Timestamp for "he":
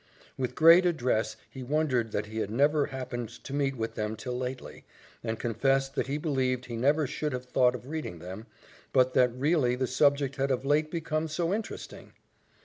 1.47-1.61, 2.25-2.39, 6.07-6.17, 6.65-6.75